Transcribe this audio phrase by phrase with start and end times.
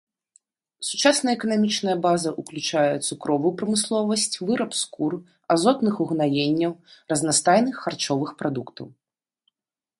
[0.87, 5.13] Сучасная эканамічная база ўключае цукровую прамысловасць, выраб скур,
[5.59, 6.73] азотных угнаенняў,
[7.15, 8.87] разнастайных харчовых прадуктаў.